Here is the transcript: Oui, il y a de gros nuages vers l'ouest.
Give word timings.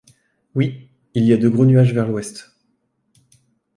Oui, 0.55 0.89
il 1.13 1.25
y 1.25 1.31
a 1.33 1.37
de 1.37 1.47
gros 1.47 1.63
nuages 1.67 1.93
vers 1.93 2.07
l'ouest. 2.07 2.55